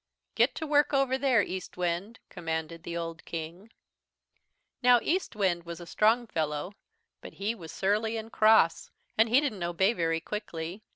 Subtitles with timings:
[0.33, 3.69] "'Get to work over there, Eastwind,' commanded the old King.
[4.81, 6.73] "Now Eastwind was a strong fellow,
[7.21, 10.81] but he was surly and cross and he didn't obey very quickly.